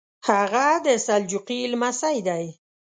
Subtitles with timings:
[0.27, 2.45] هغه د سلجوقي لمسی دی.